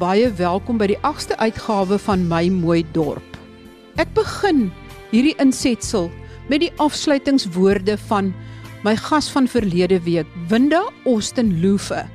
Baie 0.00 0.30
welkom 0.32 0.78
by 0.80 0.86
die 0.88 0.96
8ste 1.04 1.36
uitgawe 1.44 1.98
van 2.00 2.22
My 2.24 2.46
Mooi 2.48 2.80
Dorp. 2.94 3.34
Ek 4.00 4.08
begin 4.16 4.70
hierdie 5.10 5.34
insetsel 5.42 6.06
met 6.48 6.62
die 6.62 6.70
afsluitingswoorde 6.80 7.98
van 8.08 8.30
my 8.86 8.94
gas 8.96 9.28
van 9.28 9.44
verlede 9.50 9.98
week, 10.06 10.30
Winda 10.48 10.86
Austin 11.04 11.50
Loofe, 11.60 12.06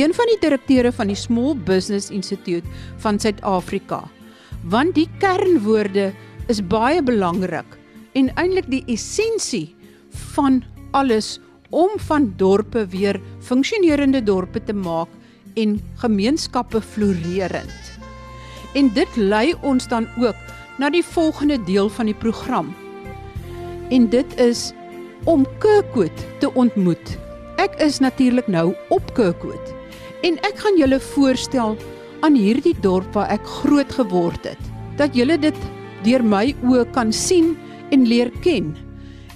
een 0.00 0.14
van 0.16 0.30
die 0.32 0.38
direkteure 0.40 0.92
van 0.96 1.12
die 1.12 1.18
Small 1.20 1.52
Business 1.68 2.08
Institute 2.08 2.64
van 3.04 3.20
Suid-Afrika. 3.20 4.00
Want 4.64 4.96
die 4.96 5.10
kernwoorde 5.20 6.14
is 6.48 6.62
baie 6.64 7.02
belangrik 7.04 7.76
en 8.16 8.32
eintlik 8.40 8.70
die 8.72 8.84
essensie 8.94 9.74
van 10.32 10.62
alles 10.96 11.34
om 11.68 11.92
van 12.08 12.32
dorpe 12.40 12.86
weer 12.88 13.20
funksionerende 13.44 14.24
dorpe 14.24 14.64
te 14.64 14.72
maak 14.72 15.12
en 15.54 15.80
gemeenskappe 16.02 16.80
floreerend. 16.80 17.98
En 18.74 18.90
dit 18.94 19.16
lei 19.16 19.54
ons 19.62 19.88
dan 19.88 20.08
ook 20.18 20.54
na 20.78 20.90
die 20.90 21.04
volgende 21.04 21.58
deel 21.64 21.88
van 21.88 22.10
die 22.10 22.18
program. 22.18 22.74
En 23.90 24.08
dit 24.10 24.38
is 24.40 24.72
om 25.24 25.46
Kirkwood 25.58 26.24
te 26.40 26.50
ontmoet. 26.54 27.18
Ek 27.56 27.78
is 27.80 27.98
natuurlik 27.98 28.46
nou 28.50 28.74
op 28.88 29.14
Kirkwood 29.14 29.74
en 30.24 30.38
ek 30.48 30.56
gaan 30.64 30.78
julle 30.80 30.98
voorstel 31.00 31.76
aan 32.24 32.36
hierdie 32.38 32.76
dorp 32.80 33.12
waar 33.12 33.28
ek 33.34 33.44
groot 33.60 33.92
geword 33.92 34.48
het. 34.48 34.70
Dat 34.96 35.14
julle 35.14 35.36
dit 35.38 35.58
deur 36.04 36.24
my 36.24 36.54
oë 36.64 36.88
kan 36.96 37.12
sien 37.12 37.54
en 37.92 38.08
leer 38.08 38.32
ken 38.44 38.72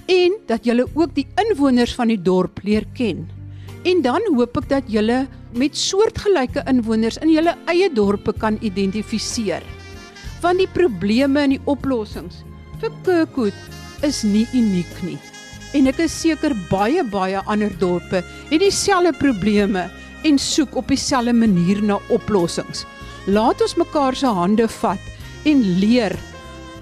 en 0.08 0.36
dat 0.48 0.64
julle 0.64 0.86
ook 0.94 1.12
die 1.16 1.26
inwoners 1.36 1.92
van 1.94 2.08
die 2.08 2.20
dorp 2.22 2.62
leer 2.64 2.86
ken. 2.96 3.26
En 3.84 4.00
dan 4.02 4.24
hoop 4.32 4.56
ek 4.62 4.68
dat 4.70 4.88
julle 4.90 5.26
met 5.56 5.76
soortgelyke 5.76 6.64
inwoners 6.68 7.18
in 7.24 7.32
julle 7.32 7.54
eie 7.70 7.88
dorpe 7.94 8.34
kan 8.36 8.58
identifiseer. 8.60 9.64
Want 10.42 10.60
die 10.62 10.70
probleme 10.70 11.46
en 11.46 11.56
die 11.56 11.62
oplossings 11.70 12.42
vir 12.82 12.92
Kirkwood 13.06 14.04
is 14.06 14.22
nie 14.22 14.46
uniek 14.54 15.00
nie. 15.02 15.18
En 15.76 15.88
ek 15.90 16.00
is 16.04 16.14
seker 16.14 16.54
baie 16.70 17.02
baie 17.04 17.40
ander 17.50 17.72
dorpe 17.80 18.22
het 18.22 18.60
dieselfde 18.62 19.12
probleme 19.18 19.88
en 20.28 20.38
soek 20.40 20.76
op 20.76 20.88
dieselfde 20.88 21.34
manier 21.36 21.82
na 21.84 21.98
oplossings. 22.14 22.84
Laat 23.26 23.60
ons 23.62 23.76
mekaar 23.80 24.16
se 24.16 24.30
hande 24.32 24.68
vat 24.80 25.48
en 25.48 25.64
leer 25.80 26.16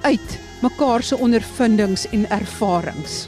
uit 0.06 0.36
mekaar 0.62 1.02
se 1.02 1.16
ondervindings 1.18 2.06
en 2.16 2.28
ervarings. 2.32 3.26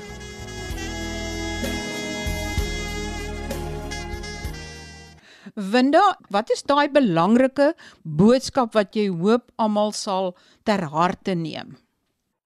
Winda, 5.58 6.14
wat 6.30 6.52
is 6.54 6.62
daai 6.62 6.86
belangrike 6.94 7.72
boodskap 8.18 8.76
wat 8.78 8.94
jy 8.94 9.08
hoop 9.10 9.48
almal 9.58 9.90
sal 9.90 10.36
ter 10.62 10.84
harte 10.92 11.34
neem? 11.34 11.72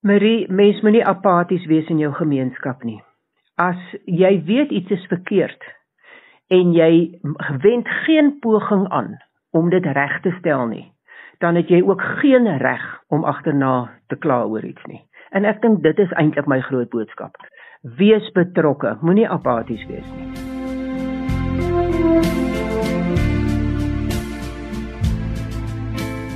Marie, 0.01 0.47
mens 0.49 0.79
moenie 0.81 1.03
apaties 1.05 1.67
wees 1.69 1.85
in 1.93 1.99
jou 2.01 2.09
gemeenskap 2.17 2.81
nie. 2.81 2.97
As 3.61 3.77
jy 4.09 4.31
weet 4.47 4.73
iets 4.73 4.95
is 4.97 5.05
verkeerd 5.11 5.67
en 6.49 6.73
jy 6.73 7.19
wend 7.61 7.91
geen 8.07 8.33
poging 8.41 8.87
aan 8.89 9.13
om 9.53 9.69
dit 9.69 9.85
reg 9.93 10.17
te 10.25 10.33
stel 10.39 10.65
nie, 10.71 10.87
dan 11.37 11.53
het 11.61 11.69
jy 11.69 11.83
ook 11.85 12.01
geen 12.23 12.49
reg 12.65 12.87
om 13.13 13.29
agterna 13.29 13.91
te 14.09 14.17
kla 14.17 14.41
oor 14.49 14.65
iets 14.65 14.89
nie. 14.89 15.03
En 15.37 15.45
ek 15.45 15.61
dink 15.61 15.85
dit 15.85 16.01
is 16.01 16.17
eintlik 16.17 16.49
my 16.49 16.63
groot 16.65 16.89
boodskap. 16.89 17.37
Wees 18.01 18.25
betrokke, 18.33 18.97
moenie 19.05 19.29
apaties 19.29 19.85
wees 19.85 20.09
nie. 20.17 20.52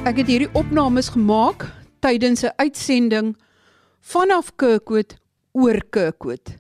Ek 0.08 0.22
het 0.22 0.30
hierdie 0.32 0.54
opnames 0.56 1.10
gemaak 1.12 1.66
tydens 2.00 2.44
'n 2.44 2.56
uitsending 2.64 3.36
vanaf 4.00 4.56
Kirkwood 4.56 5.18
oor 5.52 5.82
Kirkwood. 5.90 6.56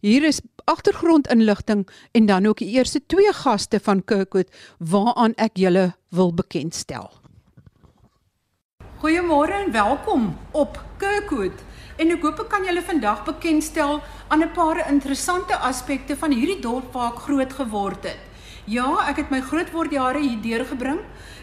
Hier 0.00 0.24
is 0.24 0.40
agtergrondinligting 0.64 1.88
en 2.12 2.26
dan 2.26 2.46
ook 2.46 2.58
die 2.58 2.70
eerste 2.70 3.06
twee 3.06 3.32
gaste 3.32 3.80
van 3.80 4.04
Kirkwood 4.04 4.48
waaraan 4.78 5.34
ek 5.36 5.56
julle 5.56 5.94
wil 6.08 6.34
bekendstel. 6.34 7.12
Goeiemôre 9.00 9.52
en 9.66 9.72
welkom 9.72 10.38
op 10.50 10.84
Kirkwood. 10.96 11.60
En 11.96 12.10
ek 12.10 12.22
hoop 12.22 12.38
ek 12.40 12.48
kan 12.48 12.64
julle 12.64 12.82
vandag 12.82 13.24
bekendstel 13.24 14.00
aan 14.28 14.40
'n 14.40 14.52
paar 14.52 14.88
interessante 14.88 15.56
aspekte 15.56 16.16
van 16.16 16.32
hierdie 16.32 16.60
dorp 16.60 16.92
waar 16.92 17.12
ek 17.12 17.18
groot 17.18 17.52
geword 17.52 18.04
het. 18.04 18.33
Ja, 18.64 18.86
ek 19.10 19.18
het 19.20 19.32
my 19.32 19.42
grootwordjare 19.44 20.22
hier 20.24 20.38
deurgebring. 20.40 21.02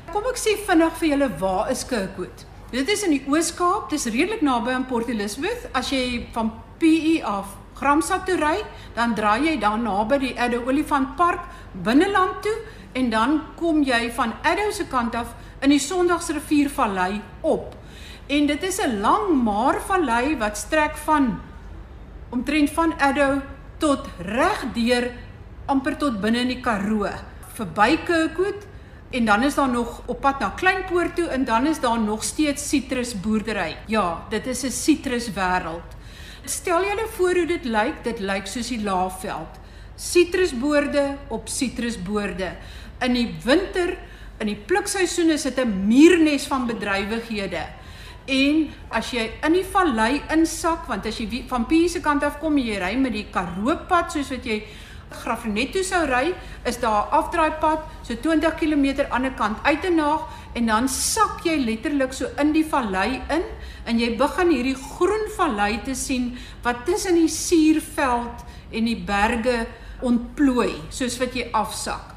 Kom 0.10 0.26
ek 0.26 0.40
sê 0.42 0.56
vinnig 0.66 0.96
vir 0.98 1.12
julle 1.12 1.28
waar 1.38 1.68
is 1.70 1.84
Kirkwood? 1.86 2.48
Dit 2.72 2.90
is 2.90 3.04
in 3.06 3.14
die 3.14 3.22
Oos-Kaap, 3.30 3.92
dis 3.92 4.08
redelik 4.10 4.42
naby 4.42 4.74
aan 4.74 4.88
Port 4.90 5.12
Elizabeth. 5.12 5.68
As 5.78 5.92
jy 5.94 6.26
van 6.34 6.50
PE 6.82 7.20
af 7.22 7.54
Gramstad 7.78 8.26
toe 8.26 8.40
ry, 8.42 8.56
dan 8.98 9.14
draai 9.14 9.52
jy 9.52 9.56
dan 9.62 9.86
naby 9.86 10.18
die 10.24 10.34
Addo 10.34 10.64
Olifant 10.66 11.14
Park 11.20 11.46
binneland 11.86 12.42
toe 12.42 12.58
en 12.98 13.14
dan 13.14 13.38
kom 13.60 13.86
jy 13.86 14.08
van 14.18 14.34
Addo 14.42 14.72
se 14.74 14.90
kant 14.90 15.14
af 15.16 15.36
in 15.62 15.70
die 15.70 15.80
Sondagsriviervallei 15.80 17.22
op. 17.46 17.76
En 18.34 18.48
dit 18.50 18.64
is 18.64 18.82
'n 18.82 19.02
lang 19.02 19.44
maar 19.44 19.78
vallei 19.82 20.38
wat 20.38 20.58
strek 20.58 20.98
van 20.98 21.40
omtrent 22.32 22.70
van 22.70 22.94
Addo 22.98 23.42
tot 23.78 24.08
reg 24.18 24.66
deur 24.74 25.12
amper 25.72 25.96
tot 25.96 26.20
binne 26.20 26.44
in 26.44 26.52
die 26.52 26.60
Karoo, 26.64 27.08
verby 27.56 27.96
Kirkwood 28.04 28.68
en 29.12 29.26
dan 29.28 29.44
is 29.44 29.56
daar 29.56 29.70
nog 29.72 30.02
op 30.06 30.22
pad 30.24 30.40
na 30.40 30.52
Kleinpoort 30.56 31.16
toe 31.16 31.28
en 31.32 31.46
dan 31.46 31.68
is 31.68 31.80
daar 31.80 32.00
nog 32.00 32.24
steeds 32.24 32.70
sitrusboerdery. 32.70 33.76
Ja, 33.88 34.24
dit 34.30 34.48
is 34.48 34.64
'n 34.64 34.72
sitruswêreld. 34.72 35.90
Stel 36.46 36.84
julle 36.84 37.08
voor 37.16 37.34
hoe 37.34 37.46
dit 37.46 37.66
lyk, 37.66 38.04
dit 38.04 38.20
lyk 38.20 38.48
soos 38.48 38.68
die 38.68 38.84
Laagveld. 38.84 39.60
Sitrusboorde 39.96 41.18
op 41.28 41.48
sitrusboorde. 41.48 42.56
In 43.00 43.14
die 43.14 43.36
winter, 43.44 43.98
in 44.38 44.48
die 44.48 44.62
plukseisoen 44.66 45.30
is 45.30 45.42
dit 45.42 45.60
'n 45.60 45.88
muurnes 45.88 46.48
van 46.48 46.66
bedrywighede. 46.66 47.66
En 48.26 48.70
as 48.90 49.12
jy 49.12 49.32
in 49.44 49.54
die 49.54 49.66
vallei 49.66 50.22
insak, 50.30 50.86
want 50.88 51.06
as 51.06 51.18
jy 51.18 51.44
van 51.48 51.66
Pie 51.66 51.90
se 51.90 52.00
kant 52.00 52.24
af 52.24 52.40
kom, 52.40 52.58
jy 52.58 52.78
ry 52.78 52.96
met 52.96 53.14
die 53.14 53.28
Karoo 53.32 53.76
pad 53.88 54.12
soos 54.12 54.30
wat 54.30 54.46
jy 54.46 54.64
Graafrenet 55.12 55.72
toe 55.72 55.84
sou 55.84 56.06
ry, 56.06 56.34
is 56.66 56.80
daar 56.80 57.08
'n 57.08 57.12
afdraaipad 57.12 57.80
so 58.02 58.16
20 58.16 58.56
km 58.56 59.06
aan 59.10 59.22
die 59.22 59.34
kant 59.36 59.58
uit 59.64 59.82
te 59.82 59.90
naag 59.90 60.22
en 60.54 60.66
dan 60.66 60.90
sak 60.90 61.44
jy 61.44 61.58
letterlik 61.66 62.14
so 62.14 62.28
in 62.38 62.52
die 62.52 62.66
vallei 62.66 63.22
in 63.30 63.44
en 63.86 64.00
jy 64.00 64.16
begin 64.18 64.50
hierdie 64.50 64.76
groen 64.76 65.28
vallei 65.36 65.82
te 65.84 65.96
sien 65.96 66.38
wat 66.64 66.86
tussen 66.86 67.16
die 67.16 67.28
suurveld 67.28 68.44
en 68.72 68.86
die 68.86 69.00
berge 69.06 69.68
ontplooi 70.02 70.74
soos 70.90 71.18
wat 71.22 71.36
jy 71.36 71.48
afsak. 71.52 72.16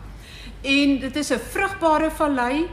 En 0.62 0.99
dit 0.99 1.16
is 1.16 1.31
'n 1.31 1.38
vrugbare 1.38 2.10
vallei. 2.10 2.66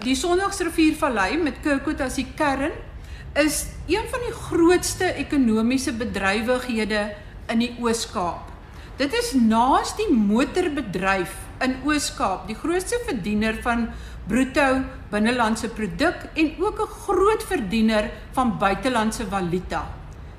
Die 0.00 0.14
Sondagsriviervallei 0.14 1.36
met 1.36 1.60
Kirkwood 1.62 2.00
as 2.00 2.14
die 2.14 2.26
kern 2.36 2.70
is 3.34 3.66
een 3.86 4.04
van 4.10 4.20
die 4.20 4.34
grootste 4.34 5.14
ekonomiese 5.14 5.92
bedrywighede 5.92 7.14
in 7.48 7.58
die 7.58 7.76
Oos-Kaap. 7.80 8.51
Dit 9.00 9.14
is 9.16 9.32
naas 9.32 9.94
die 9.96 10.08
motorbedryf 10.12 11.32
in 11.64 11.78
Oos-Kaap, 11.86 12.44
die 12.50 12.56
grootste 12.58 12.98
verdiener 13.06 13.56
van 13.64 13.86
bruto 14.28 14.82
binnelandse 15.10 15.70
produk 15.72 16.28
en 16.36 16.52
ook 16.60 16.80
'n 16.80 16.94
groot 17.04 17.42
verdiener 17.42 18.10
van 18.32 18.58
buitelandse 18.58 19.26
valuta. 19.26 19.86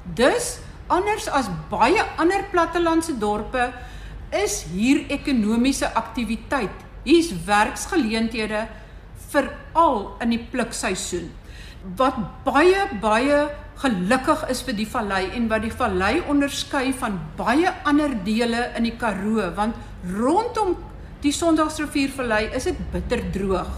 Dus 0.04 0.60
anders 0.88 1.28
as 1.28 1.50
baie 1.70 2.04
ander 2.18 2.44
plattelandse 2.52 3.18
dorpe 3.18 3.74
is 4.30 4.66
hier 4.72 5.06
ekonomiese 5.10 5.94
aktiwiteit. 5.94 6.78
Hier's 7.04 7.32
werksgeleenthede 7.46 8.68
veral 9.30 10.16
in 10.20 10.30
die 10.30 10.48
plukseisoen 10.52 11.32
wat 11.96 12.16
baie 12.46 12.88
baie 13.02 13.50
gelukkig 13.84 14.48
is 14.50 14.64
vir 14.64 14.78
die 14.78 14.88
vallei 14.88 15.26
en 15.36 15.50
wat 15.52 15.66
die 15.66 15.74
vallei 15.76 16.22
onderskei 16.32 16.94
van 16.96 17.20
baie 17.38 17.72
ander 17.90 18.16
dele 18.24 18.70
in 18.78 18.88
die 18.88 18.96
Karoo 19.00 19.50
want 19.58 19.76
rondom 20.08 20.78
die 21.24 21.32
Sondagsriviervallei 21.32 22.50
is 22.56 22.68
dit 22.68 22.80
bitter 22.92 23.22
droog. 23.32 23.70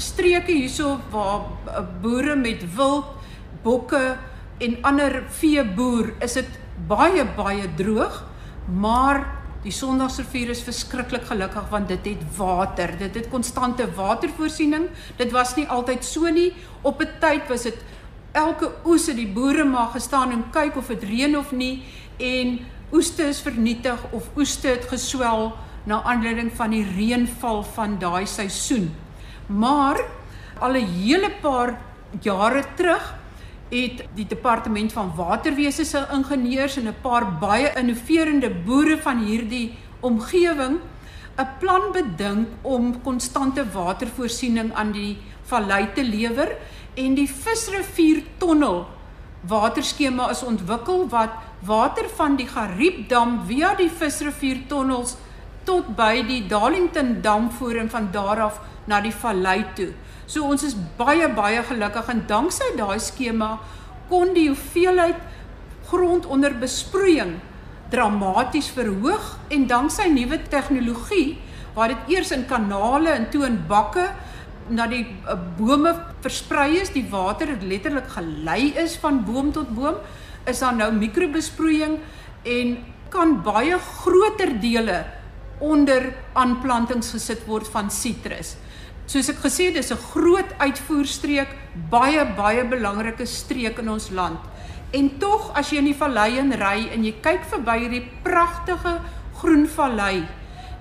Streke 0.00 0.54
hierso 0.54 0.96
waar 1.12 1.44
eh, 1.70 1.82
boere 2.02 2.34
met 2.36 2.64
wild, 2.76 3.12
bokke 3.62 4.16
en 4.62 4.74
ander 4.86 5.20
vee 5.38 5.62
boer, 5.76 6.14
is 6.22 6.34
dit 6.38 6.58
baie 6.88 7.24
baie 7.36 7.68
droog, 7.78 8.22
maar 8.66 9.22
die 9.62 9.74
Sondagsrivier 9.74 10.50
is 10.50 10.64
verskriklik 10.66 11.28
gelukkig 11.28 11.68
want 11.70 11.90
dit 11.92 12.08
het 12.10 12.22
water. 12.34 12.96
Dit 12.98 13.14
het 13.14 13.30
konstante 13.30 13.86
watervoorsiening. 13.94 14.88
Dit 15.20 15.30
was 15.34 15.54
nie 15.54 15.68
altyd 15.70 16.02
so 16.04 16.26
nie. 16.30 16.50
Op 16.82 17.00
'n 17.00 17.20
tyd 17.20 17.46
was 17.48 17.62
dit 17.62 17.78
elke 18.32 18.70
oes 18.84 19.06
het 19.06 19.16
die 19.16 19.28
boere 19.28 19.64
maar 19.64 19.92
gestaan 19.92 20.32
en 20.32 20.44
kyk 20.50 20.76
of 20.76 20.86
dit 20.86 21.02
reën 21.02 21.38
of 21.38 21.52
nie 21.52 21.82
en 22.16 22.58
oeste 22.92 23.28
is 23.28 23.40
vernietig 23.40 24.00
of 24.10 24.28
oeste 24.36 24.68
het 24.68 24.88
geswel 24.88 25.52
na 25.84 26.02
aanleiding 26.02 26.52
van 26.54 26.70
die 26.70 26.84
reënval 26.96 27.62
van 27.74 27.96
daai 27.98 28.26
seisoen. 28.26 28.90
Maar 29.46 30.00
al 30.58 30.76
'n 30.76 30.86
hele 30.86 31.30
paar 31.40 31.80
jare 32.20 32.64
terug 32.76 33.14
het 33.68 34.04
die 34.14 34.26
departement 34.26 34.92
van 34.92 35.12
waterwese 35.16 35.84
se 35.84 36.06
ingenieurs 36.12 36.76
en 36.76 36.88
'n 36.88 37.00
paar 37.02 37.38
baie 37.38 37.72
innoverende 37.74 38.50
boere 38.50 38.98
van 38.98 39.24
hierdie 39.24 39.74
omgewing 40.00 40.78
'n 41.36 41.48
plan 41.58 41.92
bedink 41.92 42.48
om 42.62 43.02
konstante 43.02 43.64
watervoorsiening 43.72 44.72
aan 44.74 44.92
die 44.92 45.16
vallei 45.42 45.92
te 45.94 46.04
lewer 46.04 46.56
en 46.94 47.14
die 47.16 47.28
Visrivier 47.28 48.22
tonnel 48.38 48.84
waterskema 49.48 50.28
is 50.30 50.42
ontwikkel 50.46 51.06
wat 51.10 51.34
water 51.66 52.08
van 52.18 52.36
die 52.36 52.46
Gariepdam 52.46 53.40
via 53.48 53.72
die 53.78 53.90
Visrivier 53.90 54.60
tonnels 54.68 55.16
tot 55.66 55.88
by 55.96 56.20
die 56.26 56.42
Darlington 56.50 57.20
dam 57.22 57.48
voer 57.54 57.80
en 57.82 57.90
van 57.90 58.10
daar 58.12 58.40
af 58.48 58.60
na 58.86 59.00
die 59.00 59.14
vallei 59.14 59.62
toe. 59.76 59.92
So 60.26 60.44
ons 60.44 60.64
is 60.66 60.76
baie 60.98 61.28
baie 61.34 61.62
gelukkig 61.66 62.10
en 62.12 62.24
danksy 62.28 62.74
daai 62.76 62.98
skema 63.00 63.56
kon 64.10 64.34
die 64.36 64.48
hoeveelheid 64.50 65.18
grond 65.88 66.26
onder 66.26 66.54
besproeiing 66.58 67.38
dramaties 67.92 68.70
verhoog 68.72 69.36
en 69.52 69.66
danksy 69.68 70.08
nuwe 70.12 70.38
tegnologie 70.50 71.38
waar 71.74 71.92
dit 71.92 72.14
eers 72.16 72.32
in 72.36 72.44
kanale 72.48 73.12
en 73.16 73.28
toe 73.32 73.46
in 73.48 73.58
bakke 73.68 74.10
na 74.70 74.86
die 74.86 75.04
uh, 75.26 75.36
bome 75.58 75.94
versprei 76.22 76.80
is, 76.80 76.92
die 76.94 77.06
water 77.10 77.56
letterlik 77.62 78.08
gelei 78.14 78.72
is 78.78 78.96
van 79.02 79.24
boom 79.26 79.52
tot 79.52 79.70
boom, 79.74 79.98
is 80.46 80.62
daar 80.62 80.74
nou 80.74 80.90
mikrobesproeiing 80.94 81.98
en 82.44 82.76
kan 83.12 83.36
baie 83.44 83.76
groter 83.78 84.54
dele 84.60 85.04
onder 85.62 86.10
aanplantings 86.38 87.12
gesit 87.14 87.44
word 87.46 87.68
van 87.70 87.90
sitrus. 87.92 88.56
Soos 89.06 89.28
ek 89.28 89.42
gesê 89.44 89.68
het, 89.68 89.74
dis 89.74 89.92
'n 89.92 90.06
groot 90.12 90.50
uitvoerstreek, 90.58 91.48
baie 91.90 92.24
baie 92.36 92.64
belangrike 92.64 93.26
streek 93.26 93.78
in 93.78 93.88
ons 93.88 94.10
land. 94.10 94.40
En 94.92 95.18
tog 95.18 95.52
as 95.54 95.70
jy 95.70 95.78
in 95.78 95.90
die 95.90 95.96
vallei 95.96 96.38
in 96.38 96.52
ry 96.52 96.88
en 96.92 97.04
jy 97.04 97.14
kyk 97.20 97.44
verby 97.44 97.78
hierdie 97.78 98.08
pragtige 98.22 99.00
groen 99.40 99.66
vallei, 99.66 100.26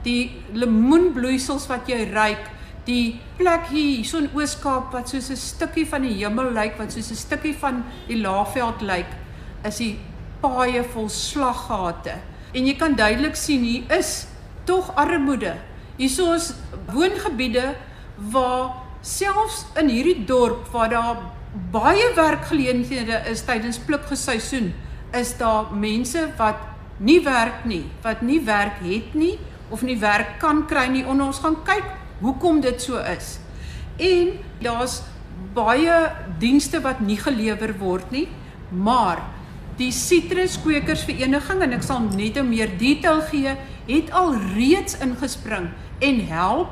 die 0.03 0.41
lemoenbloeisels 0.53 1.67
wat 1.67 1.87
jy 1.87 2.09
ruik, 2.11 2.49
die 2.85 3.19
plek 3.37 3.69
hier 3.69 4.05
so 4.05 4.17
in 4.17 4.29
Oos-Kaap 4.33 4.93
wat 4.93 5.09
soos 5.09 5.29
'n 5.29 5.37
stukkie 5.37 5.85
van 5.85 6.01
die 6.01 6.13
hemel 6.23 6.51
lyk, 6.51 6.77
wat 6.77 6.91
soos 6.91 7.11
'n 7.11 7.15
stukkie 7.15 7.53
van 7.53 7.83
die 8.07 8.17
Laagveld 8.21 8.81
lyk, 8.81 9.07
is 9.63 9.77
die 9.77 9.99
paaie 10.41 10.83
vol 10.83 11.09
slaggate. 11.09 12.17
En 12.53 12.65
jy 12.65 12.75
kan 12.75 12.95
duidelik 12.95 13.35
sien 13.35 13.63
hier 13.63 13.83
is 13.97 14.27
tog 14.65 14.95
armoede. 14.95 15.55
Hierso 15.97 16.33
is 16.33 16.53
woongebiede 16.91 17.75
waar 18.31 18.73
selfs 19.01 19.65
in 19.75 19.89
hierdie 19.89 20.25
dorp 20.25 20.67
waar 20.71 20.89
daar 20.89 21.17
baie 21.71 22.13
werkgeleenthede 22.15 23.21
is 23.29 23.41
tydens 23.41 23.77
plukgeseisoen, 23.77 24.73
is 25.13 25.37
daar 25.37 25.73
mense 25.73 26.29
wat 26.37 26.55
nie 26.97 27.19
werk 27.23 27.65
nie, 27.65 27.83
wat 28.01 28.21
nie 28.21 28.39
werk 28.45 28.79
het 28.83 29.13
nie 29.13 29.39
of 29.69 29.81
nie 29.81 29.97
werk 29.99 30.39
kan 30.39 30.65
kry 30.67 30.87
nie. 30.87 31.05
Ons 31.05 31.39
gaan 31.39 31.57
kyk 31.63 32.00
hoekom 32.21 32.61
dit 32.61 32.81
so 32.81 32.97
is. 32.97 33.39
En 33.97 34.37
daar's 34.61 35.01
baie 35.55 35.97
dienste 36.39 36.81
wat 36.81 37.01
nie 37.03 37.17
gelewer 37.19 37.73
word 37.79 38.11
nie, 38.13 38.27
maar 38.69 39.23
die 39.79 39.91
sitruskwekersvereniging 39.95 41.63
en 41.65 41.73
ek 41.73 41.83
sal 41.83 42.03
net 42.13 42.37
'n 42.37 42.49
meer 42.49 42.69
detail 42.77 43.21
gee, 43.29 43.55
het 43.87 44.11
al 44.11 44.35
reeds 44.55 44.97
ingespring 45.01 45.69
en 45.99 46.19
help 46.27 46.69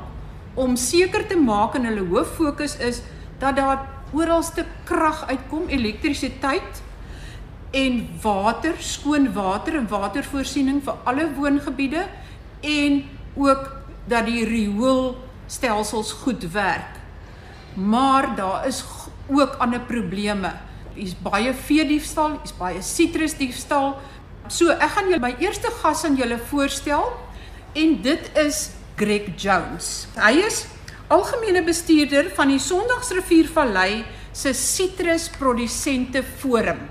om 0.54 0.76
seker 0.76 1.26
te 1.26 1.36
maak 1.36 1.74
en 1.74 1.84
hulle 1.84 2.06
hoof 2.06 2.34
fokus 2.36 2.76
is 2.76 3.02
dat 3.38 3.56
daar 3.56 3.86
oralste 4.12 4.64
krag 4.84 5.26
uitkom, 5.28 5.68
elektrisiteit 5.68 6.82
en 7.70 8.08
water, 8.22 8.74
skoon 8.78 9.32
water 9.32 9.76
en 9.78 9.86
watervoorsiening 9.88 10.82
vir 10.82 10.94
alle 11.04 11.28
woongebiede 11.36 12.06
en 12.60 13.04
ook 13.34 13.70
dat 14.10 14.26
die 14.26 14.44
rioolstelsels 15.50 16.12
goed 16.12 16.52
werk. 16.52 16.98
Maar 17.74 18.36
daar 18.36 18.66
is 18.66 18.84
ook 19.26 19.56
ander 19.58 19.80
probleme. 19.80 20.52
Hier's 20.94 21.14
baie 21.22 21.54
veediefstal, 21.54 22.38
hier's 22.38 22.54
baie 22.56 22.82
sitrusdiefstal. 22.82 23.98
So 24.48 24.70
ek 24.70 24.94
gaan 24.94 25.10
julle 25.10 25.22
my 25.22 25.34
eerste 25.38 25.70
gas 25.82 26.04
aan 26.04 26.16
julle 26.16 26.38
voorstel 26.50 27.06
en 27.74 28.00
dit 28.02 28.30
is 28.38 28.70
Greg 28.96 29.30
Jones. 29.36 30.06
Hy 30.18 30.42
is 30.46 30.66
algemene 31.08 31.62
bestuurder 31.62 32.30
van 32.34 32.50
die 32.50 32.58
Sondagsriviervallei 32.58 34.04
se 34.32 34.52
sitrusprodusente 34.54 36.22
forum. 36.22 36.82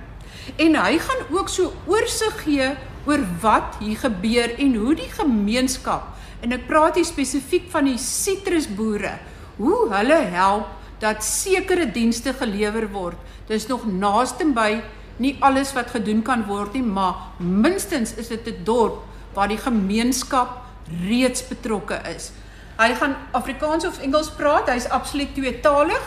En 0.57 0.75
hy 0.75 0.99
gaan 0.99 1.27
ook 1.31 1.49
so 1.49 1.73
oorsig 1.87 2.43
gee 2.43 2.71
oor 3.05 3.23
wat 3.41 3.79
hier 3.79 3.99
gebeur 3.99 4.55
en 4.59 4.75
hoe 4.75 4.95
die 4.95 5.11
gemeenskap 5.11 6.18
en 6.41 6.55
ek 6.55 6.67
praat 6.67 6.95
hier 6.95 7.07
spesifiek 7.07 7.67
van 7.71 7.89
die 7.89 7.97
sitrusboere, 7.97 9.17
hoe 9.57 9.79
hulle 9.91 10.19
help 10.33 10.67
dat 10.99 11.23
sekere 11.23 11.87
dienste 11.91 12.33
gelewer 12.35 12.87
word. 12.91 13.17
Dis 13.47 13.67
nog 13.67 13.85
naaste 13.87 14.47
by 14.55 14.81
nie 15.19 15.35
alles 15.43 15.73
wat 15.75 15.91
gedoen 15.91 16.21
kan 16.23 16.45
word 16.47 16.75
nie, 16.75 16.83
maar 16.83 17.35
minstens 17.39 18.15
is 18.15 18.27
dit 18.27 18.47
'n 18.47 18.63
dorp 18.63 19.03
waar 19.33 19.47
die 19.47 19.57
gemeenskap 19.57 20.63
reeds 21.07 21.47
betrokke 21.47 21.99
is. 22.15 22.31
Hy 22.79 22.95
gaan 22.95 23.15
Afrikaans 23.31 23.85
of 23.85 23.99
Engels 23.99 24.29
praat, 24.29 24.69
hy's 24.69 24.87
absoluut 24.89 25.33
tweetalig. 25.35 26.03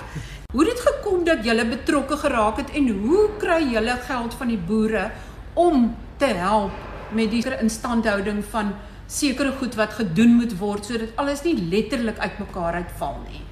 Hoe 0.52 0.64
het 0.64 0.75
dit 0.76 0.81
gekom 0.81 1.25
dat 1.25 1.44
julle 1.44 1.64
betrokke 1.64 2.17
geraak 2.17 2.56
het 2.56 2.70
en 2.76 2.88
hoe 2.88 3.29
kry 3.38 3.62
julle 3.73 3.96
geld 4.08 4.34
van 4.34 4.49
die 4.49 4.58
boere 4.58 5.11
om 5.55 5.96
te 6.17 6.26
help 6.26 6.73
met 7.12 7.31
die 7.31 7.44
instandhouding 7.61 8.44
van 8.50 8.73
sekere 9.12 9.53
goed 9.61 9.76
wat 9.76 9.97
gedoen 9.99 10.37
moet 10.41 10.55
word 10.59 10.88
sodat 10.88 11.17
alles 11.20 11.43
nie 11.44 11.56
letterlik 11.70 12.19
uitmekaar 12.19 12.81
uitval 12.81 13.19
nie. 13.29 13.43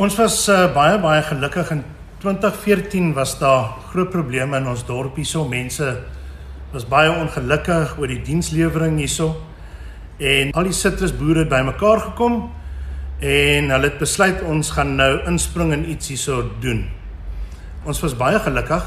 Ons 0.00 0.16
was 0.18 0.42
uh, 0.48 0.66
baie 0.74 0.98
baie 1.02 1.22
gelukkig 1.26 1.70
in 1.76 1.84
2014 2.20 3.12
was 3.16 3.38
daar 3.40 3.76
groot 3.92 4.10
probleme 4.12 4.58
in 4.58 4.66
ons 4.68 4.82
dorpie 4.84 5.24
so 5.24 5.46
mense 5.48 5.86
was 6.72 6.86
baie 6.86 7.10
ongelukkig 7.10 7.96
oor 7.98 8.10
die 8.10 8.20
dienslewering 8.26 8.98
hierso 9.00 9.32
en 10.20 10.52
al 10.52 10.68
die 10.68 10.76
sitrusboere 10.76 11.44
het 11.46 11.52
bymekaar 11.52 12.02
gekom 12.10 12.42
en 13.20 13.72
hulle 13.72 13.88
het 13.88 13.98
besluit 14.00 14.42
ons 14.48 14.74
gaan 14.76 14.94
nou 14.98 15.12
inspring 15.28 15.72
en 15.76 15.86
iets 15.92 16.12
hierso 16.12 16.42
doen. 16.60 16.86
Ons 17.88 18.00
was 18.04 18.16
baie 18.16 18.38
gelukkig. 18.40 18.84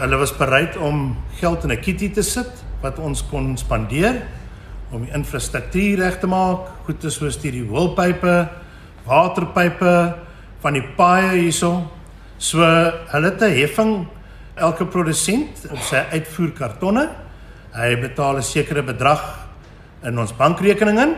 Hulle 0.00 0.18
was 0.20 0.32
bereid 0.36 0.76
om 0.76 1.16
geld 1.40 1.64
in 1.64 1.72
'n 1.72 1.80
kitty 1.80 2.10
te 2.12 2.22
sit 2.22 2.52
wat 2.82 2.98
ons 2.98 3.22
kon 3.30 3.56
spandeer 3.56 4.22
om 4.92 5.06
die 5.06 5.12
infrastruktuur 5.16 6.02
reg 6.04 6.18
te 6.20 6.28
maak, 6.28 6.68
goede 6.86 7.10
soos 7.10 7.38
die 7.40 7.64
hoëpype, 7.64 8.36
waterpype 9.06 9.94
van 10.62 10.76
die 10.76 10.84
paaie 10.96 11.38
hierso. 11.40 11.72
So 12.38 12.60
hulle 12.60 13.30
het 13.30 13.42
'n 13.42 13.56
heffing 13.56 14.06
elke 14.56 14.84
produsent 14.84 15.66
op 15.70 15.78
sy 15.78 16.02
uitvoerkartonne. 16.12 17.08
Hy 17.72 17.96
betaal 17.96 18.36
'n 18.36 18.42
sekere 18.42 18.82
bedrag 18.82 19.48
in 20.04 20.18
ons 20.18 20.32
bankrekening 20.32 20.98
in 20.98 21.16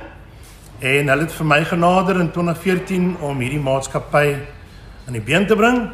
en 0.81 1.09
hulle 1.09 1.23
het 1.23 1.33
vir 1.33 1.47
my 1.47 1.65
genader 1.65 2.21
in 2.21 2.31
2014 2.31 3.17
om 3.21 3.41
hierdie 3.41 3.63
maatskappy 3.63 4.37
aan 5.07 5.13
die 5.13 5.21
been 5.21 5.47
te 5.47 5.57
bring 5.57 5.91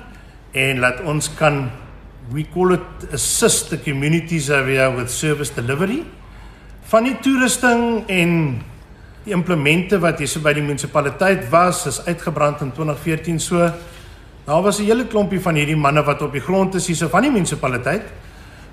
en 0.53 0.81
laat 0.81 1.01
ons 1.01 1.29
kan 1.39 1.71
we 2.33 2.45
call 2.55 2.73
it 2.73 3.13
assist 3.13 3.71
the 3.71 3.79
communities 3.79 4.51
area 4.51 4.91
with 4.91 5.11
service 5.11 5.55
delivery 5.55 6.05
van 6.91 7.07
die 7.07 7.15
toerusting 7.23 8.09
en 8.11 8.31
die 9.23 9.35
implemente 9.37 10.01
wat 10.03 10.19
hier 10.19 10.31
so 10.31 10.43
by 10.43 10.51
die 10.57 10.65
munisipaliteit 10.65 11.45
was 11.53 11.85
is 11.87 12.01
uitgebrand 12.03 12.65
in 12.65 12.73
2014 12.75 13.39
so 13.39 13.69
daar 14.47 14.63
was 14.63 14.81
'n 14.81 14.89
hele 14.91 15.07
klompie 15.07 15.41
van 15.41 15.55
hierdie 15.55 15.77
manne 15.77 16.03
wat 16.03 16.23
op 16.23 16.33
die 16.33 16.41
grond 16.41 16.75
is 16.75 16.87
hier 16.87 16.97
so 16.97 17.09
van 17.09 17.23
die 17.23 17.31
munisipaliteit 17.31 18.03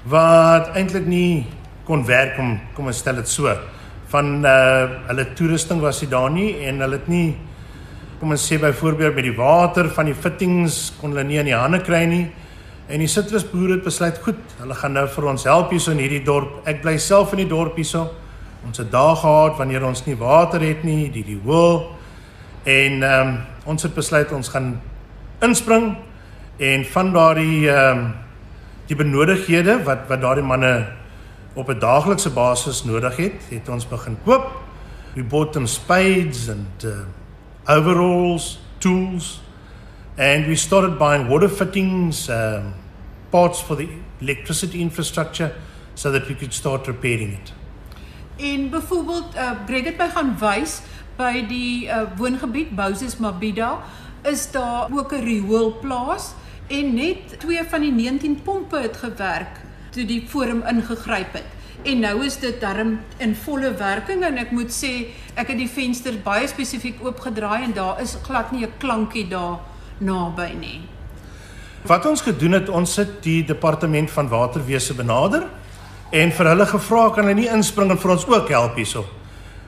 wat 0.05 0.74
eintlik 0.75 1.05
nie 1.05 1.45
kon 1.86 2.05
werk 2.05 2.39
om 2.39 2.59
kom 2.74 2.88
ons 2.88 2.97
stel 2.97 3.15
dit 3.15 3.27
so 3.27 3.53
van 4.07 4.45
uh 4.45 4.89
hulle 5.07 5.33
toerusting 5.33 5.79
was 5.81 6.00
dit 6.00 6.09
daar 6.09 6.31
nie 6.31 6.65
en 6.65 6.81
hulle 6.81 6.97
het 6.97 7.07
nie 7.07 7.36
kom 8.19 8.31
ons 8.31 8.51
sê 8.51 8.57
byvoorbeeld 8.57 9.15
met 9.15 9.24
die 9.24 9.38
water 9.38 9.89
van 9.89 10.05
die 10.05 10.15
fittings 10.15 10.93
kon 11.00 11.12
hulle 11.12 11.24
nie 11.24 11.38
in 11.38 11.45
die 11.45 11.53
hande 11.53 11.79
kry 11.79 12.05
nie 12.05 12.25
en 12.88 13.00
die 13.03 13.10
sitrusboere 13.12 13.77
het 13.77 13.84
besluit 13.84 14.20
goed 14.24 14.39
hulle 14.62 14.75
gaan 14.75 14.96
nou 14.96 15.06
vir 15.12 15.27
ons 15.27 15.44
help 15.44 15.72
hierso 15.72 15.91
in 15.91 16.00
hierdie 16.00 16.24
dorp. 16.24 16.62
Ek 16.65 16.82
bly 16.82 16.98
self 16.98 17.34
in 17.36 17.44
die 17.44 17.50
dorp 17.50 17.75
hierso. 17.75 18.08
Ons 18.65 18.79
het 18.82 18.91
dae 18.91 19.15
gehad 19.15 19.58
wanneer 19.60 19.86
ons 19.88 20.06
nie 20.06 20.15
water 20.20 20.63
het 20.63 20.84
nie 20.88 21.10
die 21.12 21.24
die 21.24 21.39
hoël. 21.44 21.84
En 22.63 23.03
ehm 23.03 23.27
um, 23.27 23.38
ons 23.67 23.84
het 23.84 23.96
besluit 23.96 24.32
ons 24.32 24.50
gaan 24.50 24.77
inspring 25.44 25.98
en 26.58 26.86
van 26.94 27.12
daardie 27.13 27.67
ehm 27.70 27.98
um, 27.98 28.08
die 28.88 28.96
benodighede 28.96 29.82
wat 29.84 30.08
wat 30.08 30.22
daardie 30.22 30.48
manne 30.48 30.88
op 31.53 31.70
'n 31.70 31.79
daaglikse 31.79 32.29
basis 32.29 32.84
nodig 32.84 33.17
het, 33.17 33.41
het 33.50 33.70
ons 33.70 33.88
begin 33.88 34.17
koop. 34.24 34.51
Bought 35.29 35.53
them 35.53 35.65
spades 35.67 36.50
and 36.50 36.84
uh, 36.86 36.91
overalls, 37.65 38.60
tools, 38.77 39.41
and 40.17 40.47
we 40.47 40.55
started 40.55 40.97
buying 40.97 41.27
water 41.27 41.50
fittings, 41.50 42.29
um, 42.29 42.74
parts 43.31 43.62
for 43.62 43.75
the 43.75 43.88
electricity 44.19 44.81
infrastructure, 44.81 45.53
so 45.95 46.12
that 46.12 46.27
we 46.27 46.36
could 46.36 46.53
start 46.53 46.88
repairing 46.88 47.33
it. 47.33 47.53
En 48.38 48.69
byvoorbeeld 48.69 49.36
uh 49.36 49.51
Greg 49.65 49.83
het 49.83 49.97
my 49.97 50.09
gaan 50.09 50.36
wys 50.39 50.81
by 51.17 51.45
die 51.50 51.88
uh 51.88 52.03
woongebied 52.17 52.75
Moses 52.75 53.17
Mabida 53.17 53.79
is 54.24 54.51
daar 54.51 54.89
ook 54.93 55.13
'n 55.13 55.24
rioolplaas 55.24 56.33
en 56.67 56.93
net 56.93 57.39
twee 57.39 57.63
van 57.69 57.81
die 57.81 57.91
19 57.91 58.41
pompe 58.41 58.77
het 58.77 58.97
gewerk 58.97 59.62
toe 59.89 60.05
die 60.05 60.25
forum 60.27 60.63
ingegryp 60.67 61.33
het. 61.33 61.50
En 61.83 62.00
nou 62.00 62.25
is 62.25 62.38
dit 62.38 62.62
darm 62.62 63.00
in 63.17 63.36
volle 63.36 63.74
werking 63.74 64.24
en 64.24 64.38
ek 64.38 64.51
moet 64.51 64.71
sê 64.71 65.07
ek 65.33 65.47
het 65.47 65.57
die 65.57 65.69
vensters 65.69 66.21
baie 66.21 66.47
spesifiek 66.47 67.01
oopgedraai 67.05 67.63
en 67.63 67.74
daar 67.74 68.01
is 68.01 68.17
glad 68.21 68.51
nie 68.51 68.65
'n 68.65 68.77
klankie 68.77 69.27
daar 69.27 69.59
naby 69.99 70.51
nie. 70.59 70.79
Wat 71.87 72.05
ons 72.05 72.21
gedoen 72.21 72.57
het, 72.57 72.69
ons 72.69 72.95
het 72.99 73.19
die 73.23 73.43
departement 73.47 74.11
van 74.11 74.29
waterwese 74.29 74.95
benader 74.97 75.45
en 76.11 76.31
vir 76.31 76.49
hulle 76.51 76.65
gevra 76.67 77.09
kan 77.15 77.27
hulle 77.27 77.41
nie 77.41 77.51
inspring 77.51 77.91
en 77.91 77.99
vir 77.99 78.13
ons 78.15 78.27
ook 78.27 78.49
help 78.51 78.75
hierso. 78.79 79.05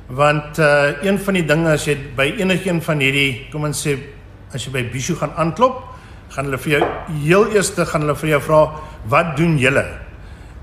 Want 0.10 0.58
uh 0.60 1.04
een 1.06 1.20
van 1.22 1.38
die 1.38 1.46
dinge 1.46 1.72
as 1.76 1.86
jy 1.88 1.96
by 2.18 2.32
enigiemand 2.40 2.84
van 2.84 3.04
hierdie 3.04 3.50
kom 3.52 3.68
ons 3.70 3.86
sê 3.86 3.96
as 4.54 4.66
jy 4.66 4.74
by 4.74 4.84
Bishu 4.92 5.16
gaan 5.16 5.36
aanklop, 5.38 5.84
gaan 6.34 6.50
hulle 6.50 6.58
vir 6.58 6.80
jou 6.80 6.88
heel 7.24 7.52
eerste 7.56 7.86
gaan 7.86 8.08
hulle 8.08 8.18
vir 8.18 8.30
jou 8.34 8.42
vra 8.48 8.62
wat 9.10 9.36
doen 9.38 9.58
julle? 9.62 9.86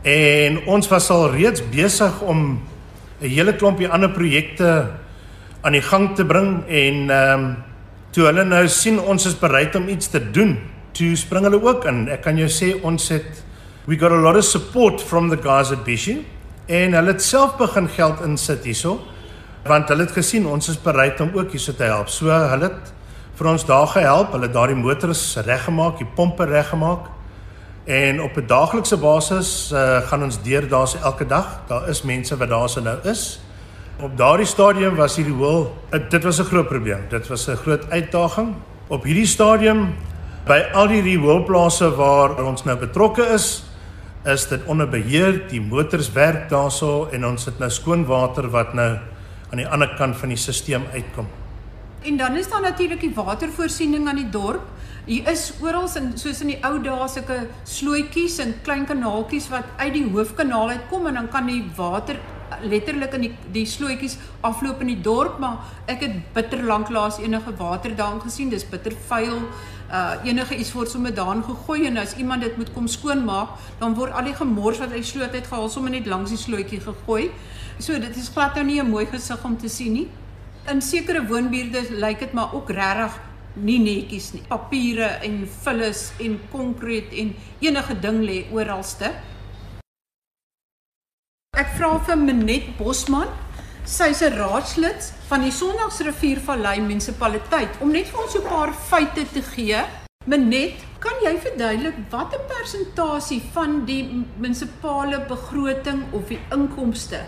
En 0.07 0.59
ons 0.67 0.89
was 0.91 1.11
al 1.11 1.31
reeds 1.33 1.63
besig 1.71 2.21
om 2.23 2.61
'n 3.21 3.29
hele 3.29 3.57
klompie 3.57 3.89
ander 3.89 4.11
projekte 4.11 4.91
aan 5.63 5.73
die 5.73 5.83
gang 5.83 6.15
te 6.15 6.25
bring 6.25 6.67
en 6.69 7.11
ehm 7.11 7.41
um, 7.41 7.57
toe 8.17 8.25
hulle 8.31 8.47
nou 8.49 8.63
sien 8.73 8.97
ons 8.97 9.27
is 9.29 9.35
bereid 9.37 9.75
om 9.77 9.91
iets 9.93 10.09
te 10.09 10.23
doen, 10.33 10.55
toe 10.97 11.11
spring 11.21 11.45
hulle 11.45 11.59
ook 11.61 11.85
in. 11.91 12.07
Ek 12.09 12.23
kan 12.25 12.39
jou 12.41 12.49
sê 12.49 12.71
ons 12.81 13.11
het 13.13 13.43
we 13.87 13.99
got 14.01 14.11
a 14.11 14.17
lot 14.17 14.39
of 14.41 14.45
support 14.49 15.03
from 15.05 15.29
the 15.29 15.37
guys 15.37 15.69
at 15.71 15.85
Bishu 15.85 16.23
en 16.67 16.97
hulle 16.97 17.13
het 17.13 17.23
self 17.23 17.59
begin 17.61 17.91
geld 17.93 18.25
insit 18.25 18.65
hierso 18.65 18.97
want 19.69 19.93
hulle 19.93 20.07
het 20.07 20.17
gesien 20.17 20.47
ons 20.49 20.73
is 20.73 20.81
bereid 20.81 21.21
om 21.21 21.35
ook 21.37 21.53
hierso 21.53 21.75
te 21.77 21.85
help. 21.85 22.09
So 22.09 22.33
hulle 22.33 22.71
het 22.71 22.93
vir 23.37 23.51
ons 23.51 23.65
daar 23.69 23.89
gehelp. 23.93 24.33
Hulle 24.33 24.49
het 24.49 24.55
daardie 24.55 24.79
motors 24.79 25.23
reggemaak, 25.45 25.99
die 26.01 26.09
pompe 26.17 26.47
reggemaak. 26.49 27.11
En 27.85 28.23
op 28.23 28.37
'n 28.39 28.47
daaglikse 28.47 28.97
basis 28.97 29.71
uh, 29.75 30.01
gaan 30.09 30.23
ons 30.23 30.43
deur 30.43 30.69
daar's 30.69 30.97
elke 31.03 31.27
dag. 31.27 31.61
Daar 31.69 31.89
is 31.89 32.03
mense 32.03 32.37
wat 32.37 32.49
daarso 32.49 32.81
nou 32.81 32.97
is. 33.05 33.41
Op 33.97 34.13
daardie 34.13 34.45
stadium 34.47 34.99
was 34.99 35.15
hierdie 35.17 35.33
hoel, 35.33 35.71
uh, 35.89 36.03
dit 36.11 36.25
was 36.25 36.39
'n 36.39 36.45
groot 36.45 36.69
probleem. 36.69 37.09
Dit 37.09 37.29
was 37.29 37.49
'n 37.49 37.57
groot 37.57 37.91
uitdaging. 37.91 38.55
Op 38.89 39.05
hierdie 39.05 39.27
stadium 39.27 39.95
by 40.45 40.69
al 40.73 40.87
die 40.87 41.01
rioolplase 41.01 41.97
waar 41.97 42.45
ons 42.45 42.65
nou 42.65 42.77
betrokke 42.79 43.23
is, 43.33 43.65
is 44.25 44.49
dit 44.49 44.61
onder 44.67 44.89
beheer. 44.89 45.49
Die 45.49 45.61
motors 45.61 46.13
werk 46.13 46.49
daarso 46.49 47.09
en 47.13 47.27
ons 47.27 47.45
het 47.45 47.59
nou 47.59 47.71
skoon 47.71 48.05
water 48.05 48.51
wat 48.51 48.75
nou 48.75 48.99
aan 49.51 49.57
die 49.57 49.69
ander 49.69 49.95
kant 49.97 50.17
van 50.17 50.29
die 50.29 50.37
stelsel 50.37 50.83
uitkom. 50.93 51.27
En 52.03 52.17
dan 52.17 52.37
is 52.37 52.49
daar 52.49 52.63
natuurlik 52.63 53.01
die 53.01 53.15
watervoorsiening 53.15 54.09
aan 54.09 54.17
die 54.17 54.31
dorp. 54.31 54.63
Hier 55.05 55.29
is 55.31 55.53
oral 55.61 55.89
in 55.97 56.13
soos 56.19 56.41
in 56.41 56.47
die 56.47 56.65
ou 56.65 56.83
dae 56.83 57.09
sulke 57.09 57.47
slootjies 57.65 58.39
en 58.39 58.55
klein 58.63 58.85
kanaaltjies 58.85 59.49
wat 59.49 59.65
uit 59.77 59.93
die 59.93 60.11
hoofkanaal 60.13 60.69
uitkom 60.69 61.07
en 61.07 61.15
dan 61.15 61.29
kan 61.29 61.47
die 61.47 61.65
water 61.77 62.17
letterlik 62.63 63.15
in 63.15 63.21
die 63.21 63.33
die 63.53 63.65
slootjies 63.67 64.19
afloop 64.41 64.81
in 64.81 64.87
die 64.87 65.01
dorp, 65.01 65.39
maar 65.39 65.59
ek 65.87 66.01
het 66.07 66.19
bitter 66.35 66.63
lank 66.63 66.91
laas 66.91 67.19
enige 67.19 67.55
water 67.57 67.95
daarin 67.97 68.21
gesien. 68.21 68.51
Dis 68.51 68.67
bitter 68.69 68.95
vuil. 69.09 69.43
Uh 69.87 70.15
enige 70.27 70.57
iets 70.59 70.73
word 70.75 70.91
sommer 70.91 71.15
daarin 71.15 71.45
gegooi 71.47 71.87
en 71.87 71.97
as 72.03 72.17
iemand 72.17 72.43
dit 72.43 72.57
moet 72.57 72.73
kom 72.75 72.89
skoonmaak, 72.91 73.49
dan 73.79 73.95
word 73.95 74.13
al 74.13 74.25
die 74.27 74.35
gemors 74.35 74.81
wat 74.83 74.91
uit 74.91 75.03
die 75.05 75.11
sloot 75.13 75.35
uitgehaal 75.35 75.69
sommer 75.71 75.91
net 75.91 76.07
langs 76.07 76.31
die 76.31 76.41
slootjie 76.41 76.81
gegooi. 76.81 77.31
So 77.79 77.99
dit 78.01 78.17
is 78.17 78.29
glad 78.35 78.55
nou 78.55 78.65
nie 78.65 78.81
'n 78.81 78.91
mooi 78.91 79.07
gesig 79.07 79.45
om 79.45 79.57
te 79.57 79.69
sien 79.69 79.93
nie. 79.93 80.09
In 80.67 80.83
sekere 80.83 81.27
woonbuurte 81.27 81.83
lyk 81.91 82.19
dit 82.19 82.33
maar 82.33 82.55
ook 82.55 82.71
regtig 82.71 83.21
nie 83.55 83.79
netjies 83.79 84.33
nie. 84.33 84.43
Papiere 84.49 85.09
en 85.25 85.49
vullis 85.63 86.11
en 86.21 86.41
konkreet 86.53 87.13
en 87.13 87.35
enige 87.61 88.01
ding 88.01 88.21
lê 88.25 88.45
oralste. 88.53 89.13
Ek 91.57 91.71
vra 91.73 91.95
vir 92.05 92.19
Menet 92.21 92.67
Bosman. 92.77 93.31
Sy's 93.89 94.21
'n 94.21 94.35
raadslid 94.37 95.01
van 95.29 95.41
die 95.41 95.51
Sondagsriviervallei 95.51 96.81
munisipaliteit 96.85 97.79
om 97.81 97.93
net 97.93 98.11
vir 98.11 98.21
ons 98.25 98.37
'n 98.37 98.43
paar 98.45 98.73
feite 98.75 99.25
te 99.33 99.41
gee. 99.41 99.81
Menet, 100.27 100.75
kan 101.01 101.17
jy 101.25 101.33
verduidelik 101.41 101.97
watter 102.11 102.41
persentasie 102.41 103.41
van 103.55 103.87
die 103.87 104.03
munisipale 104.37 105.19
begroting 105.29 106.05
of 106.13 106.29
die 106.29 106.41
inkomste 106.53 107.25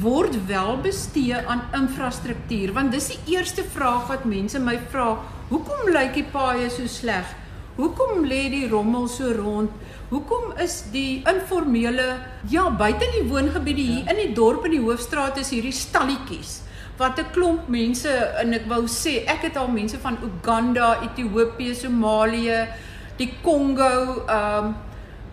word 0.00 0.46
wel 0.46 0.80
bestee 0.80 1.34
aan 1.34 1.62
infrastruktuur 1.74 2.72
want 2.72 2.92
dis 2.92 3.08
die 3.08 3.34
eerste 3.36 3.64
vraag 3.64 4.08
wat 4.08 4.24
mense 4.24 4.58
my 4.58 4.78
vra 4.92 5.18
hoekom 5.50 5.92
lyk 5.92 6.14
die 6.14 6.28
paaie 6.32 6.70
so 6.70 6.86
sleg 6.86 7.24
hoekom 7.78 8.24
lê 8.26 8.48
die 8.50 8.66
rommel 8.68 9.06
so 9.08 9.30
rond? 9.32 9.70
Hoekom 10.10 10.56
is 10.62 10.80
die 10.92 11.22
informele 11.28 12.06
ja 12.50 12.66
buite 12.70 13.06
in 13.06 13.14
die 13.20 13.28
woongebiede 13.30 13.84
hier 13.90 14.10
in 14.12 14.22
die 14.22 14.32
dorp 14.34 14.66
in 14.66 14.74
die 14.74 14.82
hoofstraat 14.82 15.38
is 15.38 15.52
hierdie 15.54 15.74
stalletjies. 15.74 16.62
Wat 16.98 17.18
'n 17.18 17.30
klomp 17.32 17.68
mense 17.68 18.10
en 18.42 18.52
ek 18.54 18.66
wou 18.66 18.82
sê 18.90 19.22
ek 19.26 19.46
het 19.46 19.56
al 19.56 19.68
mense 19.68 19.98
van 19.98 20.18
Uganda, 20.22 20.98
Ethiopië, 21.06 21.74
Somalië, 21.74 22.66
die 23.18 23.32
Kongo, 23.42 24.24
ehm 24.26 24.64
um, 24.64 24.74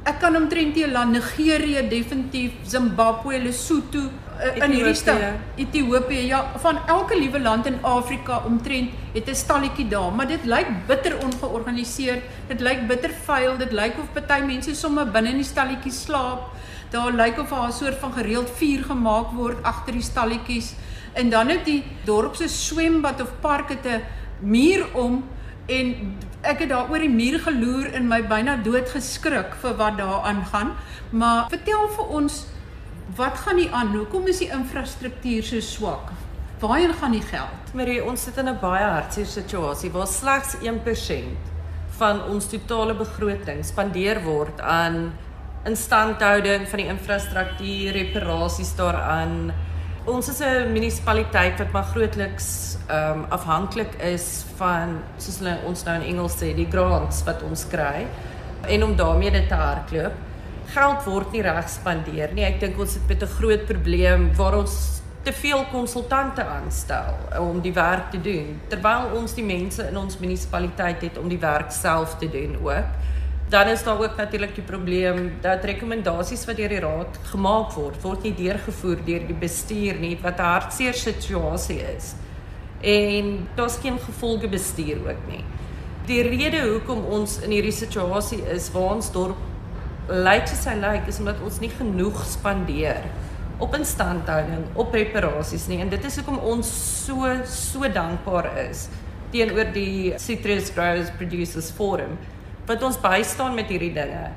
ek 0.05 0.19
kan 0.21 0.35
omtrent 0.35 0.75
die 0.75 0.85
land 0.87 1.11
Nigerië 1.17 1.89
definitief, 1.89 2.51
Zimbabwe, 2.63 3.39
Lesotho 3.39 4.09
in 4.55 4.71
hierdie 4.71 4.93
stad 4.93 5.21
Ethiopië 5.55 6.25
ja 6.27 6.45
van 6.63 6.79
elke 6.87 7.17
liewe 7.17 7.39
land 7.39 7.65
in 7.65 7.77
Afrika 7.81 8.41
omtrent 8.45 8.89
het 9.13 9.29
'n 9.29 9.35
stalletjie 9.35 9.87
daar 9.87 10.11
maar 10.11 10.27
dit 10.27 10.45
lyk 10.45 10.67
bitter 10.87 11.17
ongeorganiseerd 11.23 12.23
dit 12.47 12.59
lyk 12.59 12.87
bitter 12.87 13.11
vuil 13.25 13.57
dit 13.57 13.71
lyk 13.71 13.97
of 13.99 14.11
party 14.13 14.41
mense 14.45 14.75
sommer 14.75 15.05
binne 15.11 15.33
in 15.35 15.41
die 15.41 15.47
stalletjie 15.47 15.93
slaap. 15.93 16.51
Daar 16.93 17.13
lyk 17.15 17.39
of 17.41 17.49
daar 17.49 17.67
'n 17.67 17.73
soort 17.73 17.99
van 17.99 18.13
gereeld 18.13 18.49
vuur 18.49 18.83
gemaak 18.83 19.31
word 19.31 19.63
agter 19.63 19.93
die 19.93 20.01
stalletjies. 20.01 20.73
En 21.13 21.29
dan 21.29 21.49
het 21.49 21.65
die 21.65 21.83
dorp 22.05 22.35
se 22.35 22.47
swembad 22.47 23.21
of 23.21 23.31
park 23.41 23.69
het 23.69 23.85
'n 23.85 24.01
muur 24.39 24.85
om 24.93 25.23
en 25.65 26.17
ek 26.41 26.59
het 26.59 26.69
daar 26.69 26.89
oor 26.89 26.99
die 26.99 27.09
muur 27.09 27.39
geloer 27.39 27.93
en 27.93 28.07
my 28.07 28.21
byna 28.27 28.55
dood 28.55 28.89
geskrik 28.89 29.55
vir 29.61 29.75
wat 29.75 29.97
daar 29.97 30.21
aangaan. 30.23 30.75
Maar 31.09 31.45
vertel 31.49 31.89
vir 31.89 32.05
ons 32.05 32.45
Wat 33.13 33.37
gaan 33.37 33.55
nie 33.55 33.69
aan? 33.69 33.91
Hoekom 33.93 34.25
is 34.27 34.39
die 34.41 34.49
infrastruktuur 34.49 35.43
so 35.45 35.61
swak? 35.61 36.09
Waarheen 36.59 36.93
gaan 36.97 37.13
die 37.13 37.21
geld? 37.21 37.73
Marie, 37.77 37.99
ons 38.01 38.23
sit 38.23 38.37
in 38.41 38.49
'n 38.49 38.57
baie 38.59 38.83
hartseer 38.83 39.25
situasie 39.25 39.91
waar 39.91 40.07
slegs 40.07 40.55
1% 40.61 41.37
van 41.99 42.23
ons 42.23 42.47
totale 42.49 42.95
begroting 42.95 43.63
spandeer 43.65 44.23
word 44.23 44.59
aan 44.61 45.13
instandhouding 45.65 46.67
van 46.67 46.79
die 46.79 46.87
infrastruktuur, 46.87 47.93
reparasies 47.93 48.75
daaraan. 48.75 49.53
Ons 50.05 50.29
is 50.29 50.39
'n 50.41 50.71
munisipaliteit 50.73 51.57
wat 51.59 51.71
maar 51.71 51.83
grootliks 51.93 52.77
ehm 52.87 53.19
um, 53.19 53.25
afhanklik 53.29 53.93
is 54.01 54.45
van 54.57 55.01
soos 55.17 55.37
hulle 55.37 55.59
ons 55.65 55.83
nou 55.83 55.95
in 55.95 56.07
Engels 56.07 56.41
sê, 56.41 56.55
die 56.55 56.69
grants 56.69 57.23
wat 57.23 57.43
ons 57.43 57.67
kry 57.67 58.07
en 58.67 58.83
om 58.83 58.95
daarmee 58.95 59.31
dit 59.31 59.47
te 59.47 59.55
hardloop 59.55 60.13
geld 60.73 61.05
word 61.05 61.31
nie 61.31 61.41
reg 61.41 61.69
spandeer 61.69 62.33
nie. 62.33 62.43
Ek 62.43 62.59
dink 62.59 62.79
ons 62.79 62.93
het 62.93 63.07
met 63.07 63.21
'n 63.23 63.35
groot 63.37 63.65
probleem 63.65 64.35
waar 64.35 64.57
ons 64.57 65.01
te 65.25 65.33
veel 65.33 65.65
konsultante 65.71 66.43
aanstel 66.45 67.15
om 67.41 67.61
die 67.61 67.73
werk 67.73 68.11
te 68.11 68.21
doen 68.21 68.59
terwyl 68.69 69.15
ons 69.17 69.33
die 69.33 69.45
mense 69.45 69.87
in 69.89 69.97
ons 69.97 70.19
munisipaliteit 70.21 71.01
het 71.01 71.17
om 71.17 71.27
die 71.27 71.39
werk 71.41 71.71
self 71.71 72.17
te 72.21 72.29
doen 72.29 72.57
ook. 72.61 72.85
Dan 73.49 73.67
is 73.67 73.83
daar 73.83 74.01
ook 74.01 74.17
natuurlik 74.17 74.55
die 74.55 74.63
probleem 74.65 75.31
dat 75.41 75.65
rekomendasies 75.65 76.45
wat 76.45 76.57
deur 76.57 76.69
die 76.69 76.79
raad 76.79 77.17
gemaak 77.31 77.73
word, 77.73 77.97
word 78.01 78.23
nie 78.23 78.35
deurgevoer 78.37 79.01
deur 79.05 79.25
die 79.25 79.39
bestuur 79.41 79.99
nie 80.01 80.17
wat 80.21 80.39
'n 80.39 80.51
hartseer 80.51 80.93
situasie 80.93 81.81
is. 81.95 82.13
En 82.81 83.47
daar's 83.55 83.77
geen 83.81 83.99
gevolge 83.99 84.47
bestuur 84.47 84.97
ook 85.09 85.27
nie. 85.27 85.43
Die 86.05 86.21
rede 86.21 86.61
hoekom 86.69 87.05
ons 87.05 87.39
in 87.41 87.51
hierdie 87.51 87.71
situasie 87.71 88.41
is 88.53 88.71
waar 88.71 88.93
ons 88.95 89.11
dorp 89.11 89.37
lyk 90.09 90.49
soos 90.49 90.65
hy 90.69 90.75
lyk 90.77 91.07
is 91.09 91.19
omdat 91.21 91.41
ons 91.45 91.57
nie 91.63 91.71
genoeg 91.73 92.19
spandeer 92.29 93.07
op 93.63 93.73
instandhouding, 93.77 94.65
op 94.75 94.93
reparasies 94.93 95.65
nie 95.71 95.79
en 95.81 95.89
dit 95.89 96.05
is 96.05 96.19
hoekom 96.19 96.41
ons 96.43 96.69
so 97.05 97.31
so 97.49 97.87
dankbaar 97.89 98.51
is 98.67 98.85
teenoor 99.33 99.71
die 99.75 100.13
Citrus 100.21 100.69
Growers 100.75 101.11
Producers 101.17 101.71
Forum 101.75 102.17
wat 102.67 102.83
ons 102.83 102.97
bystaan 103.01 103.55
met 103.57 103.69
hierdie 103.69 103.93
dinge. 103.93 104.29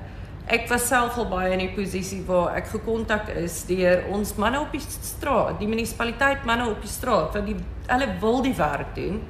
Ek 0.48 0.64
was 0.70 0.86
self 0.88 1.16
al 1.20 1.28
baie 1.28 1.52
in 1.52 1.60
die 1.60 1.72
posisie 1.76 2.22
waar 2.28 2.54
ek 2.56 2.70
gekontak 2.72 3.28
is 3.36 3.60
deur 3.68 4.06
ons 4.16 4.34
manne 4.40 4.60
op 4.62 4.72
die 4.72 4.80
straat, 4.80 5.58
die 5.60 5.68
munisipaliteit 5.68 6.46
manne 6.48 6.70
op 6.70 6.80
die 6.84 6.92
straat 6.92 7.36
wat 7.36 7.44
die 7.48 7.56
hulle 7.88 8.08
wil 8.22 8.40
die 8.44 8.54
werk 8.56 8.94
doen. 8.96 9.20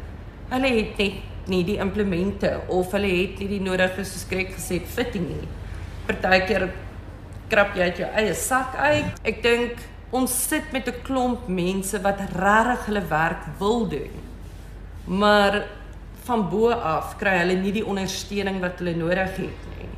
Hulle 0.52 0.70
het 0.76 1.00
net 1.02 1.48
nie 1.50 1.64
die 1.66 1.78
implemente 1.82 2.52
of 2.70 2.92
hulle 2.94 3.10
het 3.10 3.40
nie 3.42 3.48
die 3.56 3.62
nodige 3.64 4.04
soos 4.06 4.26
ek 4.30 4.54
gesê 4.54 4.78
fitting 4.82 5.26
nie. 5.30 5.48
Partykeer 6.08 6.70
krap 7.52 7.76
jy 7.76 7.88
uit 7.90 8.00
jou 8.02 8.08
eie 8.16 8.34
sak 8.34 8.76
uit. 8.76 9.18
Ek 9.28 9.42
dink 9.44 9.80
ons 10.10 10.32
sit 10.32 10.72
met 10.72 10.88
'n 10.88 11.02
klomp 11.04 11.48
mense 11.48 12.00
wat 12.00 12.20
regtig 12.32 12.86
hulle 12.86 13.04
werk 13.08 13.42
wil 13.58 13.88
doen. 13.88 14.14
Maar 15.04 15.64
van 16.24 16.48
bo 16.48 16.70
af 16.70 17.16
kry 17.18 17.38
hulle 17.38 17.56
nie 17.60 17.72
die 17.72 17.84
ondersteuning 17.84 18.60
wat 18.60 18.80
hulle 18.80 18.96
nodig 18.96 19.36
het 19.36 19.60
nie. 19.76 19.88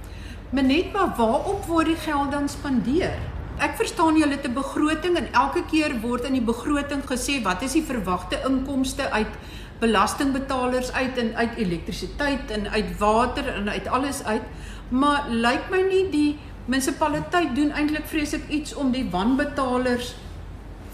Menet 0.50 0.92
maar 0.92 1.14
waarop 1.16 1.66
word 1.66 1.86
die 1.86 2.00
geld 2.06 2.32
dan 2.32 2.48
spandeer? 2.48 3.18
Ek 3.60 3.76
verstaan 3.76 4.16
julle 4.16 4.38
het 4.38 4.46
'n 4.46 4.54
begroting 4.54 5.16
en 5.16 5.32
elke 5.32 5.62
keer 5.70 6.00
word 6.00 6.24
in 6.24 6.32
die 6.32 6.48
begroting 6.52 7.02
gesê 7.04 7.42
wat 7.42 7.62
is 7.62 7.72
die 7.72 7.86
verwagte 7.86 8.38
inkomste 8.46 9.10
uit 9.10 9.34
belastingbetalers 9.80 10.92
uit 10.92 11.18
en 11.18 11.36
uit 11.36 11.56
elektrisiteit 11.56 12.50
en 12.50 12.68
uit 12.70 12.98
water 12.98 13.48
en 13.48 13.68
uit 13.68 13.88
alles 13.88 14.24
uit. 14.24 14.42
Maar 14.90 15.28
lyk 15.30 15.70
my 15.70 15.82
nie 15.86 16.06
die 16.10 16.30
munisipaliteit 16.66 17.54
doen 17.54 17.70
eintlik 17.74 18.06
vreeslik 18.10 18.48
iets 18.50 18.74
om 18.74 18.90
die 18.94 19.06
wanbetalers 19.10 20.14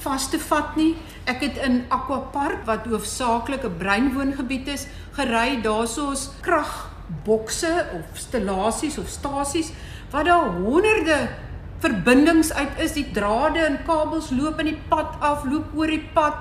vas 0.05 0.29
te 0.31 0.39
vat 0.39 0.77
nie. 0.77 0.93
Ek 1.29 1.43
het 1.43 1.59
in 1.65 1.83
Aquapark 1.93 2.67
wat 2.69 2.87
hoofsaaklik 2.87 3.65
'n 3.65 3.79
breinwoongebied 3.79 4.69
is, 4.69 4.87
gery 5.17 5.61
daarsoos 5.63 6.31
kragbokse 6.41 7.73
of 7.99 8.05
stallasies 8.15 8.99
of 8.99 9.09
stasies 9.09 9.73
wat 10.11 10.25
daar 10.25 10.49
honderde 10.61 11.29
verbindings 11.79 12.53
uit 12.53 12.79
is, 12.79 12.93
die 12.93 13.11
drade 13.13 13.59
en 13.59 13.79
kabels 13.85 14.31
loop 14.31 14.61
in 14.61 14.67
die 14.73 14.81
pad 14.89 15.17
af, 15.21 15.45
loop 15.45 15.75
oor 15.75 15.87
die 15.87 16.09
pad. 16.15 16.35